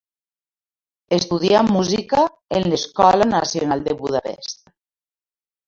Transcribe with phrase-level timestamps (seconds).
[1.17, 2.23] Estudià música
[2.61, 4.61] en l'Escola Nacional de Budapest.